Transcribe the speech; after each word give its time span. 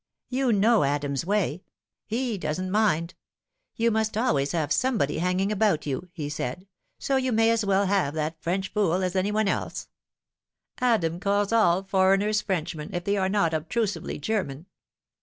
"You 0.41 0.51
know 0.51 0.83
Adam's 0.83 1.27
way. 1.27 1.61
He 2.07 2.35
doesn't 2.39 2.71
mind.' 2.71 3.13
You 3.77 3.89
always 3.95 4.11
must 4.51 4.51
have 4.53 4.71
somebody 4.73 5.19
hanging 5.19 5.51
about 5.51 5.85
you,' 5.85 6.09
he 6.11 6.27
said,' 6.27 6.65
so 6.97 7.17
you 7.17 7.31
may 7.31 7.51
as 7.51 7.63
well 7.63 7.85
have 7.85 8.15
that 8.15 8.41
French 8.41 8.69
fool 8.73 9.03
as 9.03 9.15
any 9.15 9.31
one 9.31 9.47
else.' 9.47 9.89
Adam 10.79 11.19
calls 11.19 11.53
all 11.53 11.83
foreigners 11.83 12.41
Frenchmen, 12.41 12.89
if 12.93 13.03
they 13.03 13.15
are 13.15 13.29
not 13.29 13.53
obtrusively 13.53 14.17
German. 14.17 14.65